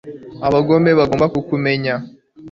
abagome 0.47 0.91
bangaga 0.97 1.27
kukumenya 1.33 1.93